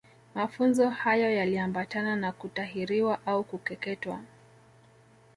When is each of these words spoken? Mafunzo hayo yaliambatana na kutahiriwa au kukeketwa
Mafunzo 0.35 0.89
hayo 0.89 1.31
yaliambatana 1.35 2.15
na 2.15 2.31
kutahiriwa 2.31 3.19
au 3.25 3.43
kukeketwa 3.43 4.19